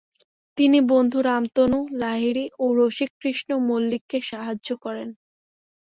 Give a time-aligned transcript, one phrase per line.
[0.57, 5.09] তিনি বন্ধু রামতনু লাহিড়ী ও রসিককৃষ্ণ মল্লিককে সাহায্য করেন।